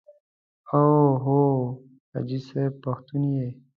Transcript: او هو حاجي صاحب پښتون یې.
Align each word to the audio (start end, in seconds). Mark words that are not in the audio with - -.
او 0.73 0.91
هو 1.23 1.41
حاجي 2.11 2.39
صاحب 2.47 2.73
پښتون 2.85 3.21
یې. 3.35 3.47